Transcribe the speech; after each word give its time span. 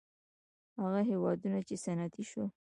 هغه 0.81 1.01
هېوادونه 1.09 1.59
چې 1.67 1.75
صنعتي 1.83 2.23
شول. 2.29 2.49